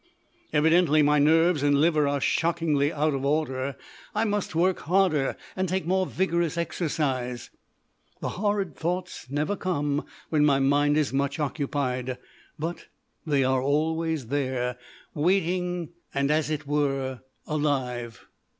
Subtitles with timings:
[0.51, 3.75] Evidently my nerves and liver are shockingly out of order.
[4.15, 7.51] I must work harder and take more vigorous exercise.
[8.19, 12.17] The horrid thoughts never come when my mind is much occupied.
[12.57, 12.87] But
[13.27, 14.79] they are always there
[15.13, 18.25] waiting and as it were alive.